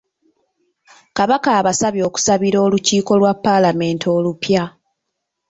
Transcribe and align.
Kabaka 1.17 1.49
abasabye 1.59 2.01
okusabira 2.09 2.57
olukiiko 2.65 3.11
lwa 3.19 3.33
Palamenti 3.43 4.07
olupya. 4.17 4.63